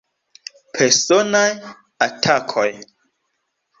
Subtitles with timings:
[0.77, 1.45] Personaj
[2.07, 2.69] atakoj.